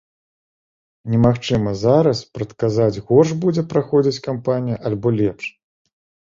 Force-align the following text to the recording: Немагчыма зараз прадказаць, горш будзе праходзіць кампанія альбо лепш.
Немагчыма 1.15 1.73
зараз 1.81 2.17
прадказаць, 2.37 3.01
горш 3.11 3.35
будзе 3.45 3.61
праходзіць 3.75 4.23
кампанія 4.29 4.81
альбо 4.93 5.07
лепш. 5.21 5.45